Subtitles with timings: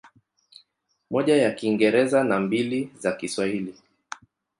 [1.11, 3.75] Moja ya Kiingereza na mbili za Kiswahili.